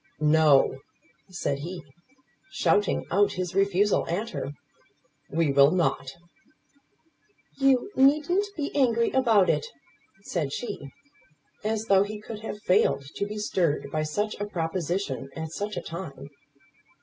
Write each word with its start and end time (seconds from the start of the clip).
"No!" 0.19 0.79
said 1.29 1.59
he, 1.59 1.83
shouting 2.51 3.05
out 3.11 3.33
his 3.33 3.53
refusal 3.53 4.09
at 4.09 4.31
her. 4.31 4.53
"We 5.29 5.51
will 5.51 5.69
not." 5.69 6.13
"You 7.59 7.91
needn't 7.95 8.47
be 8.57 8.75
angry 8.75 9.11
about 9.11 9.47
it," 9.47 9.67
said 10.23 10.51
she; 10.53 10.89
as 11.63 11.85
though 11.85 12.01
he 12.01 12.19
could 12.19 12.39
have 12.39 12.63
failed 12.63 13.05
to 13.13 13.27
be 13.27 13.37
stirred 13.37 13.91
by 13.91 14.01
such 14.01 14.33
a 14.39 14.47
proposition 14.47 15.29
at 15.35 15.51
such 15.51 15.77
a 15.77 15.83
time. 15.83 16.31